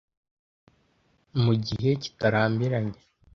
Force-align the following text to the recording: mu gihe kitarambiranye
mu 1.43 1.53
gihe 1.65 1.89
kitarambiranye 2.01 2.99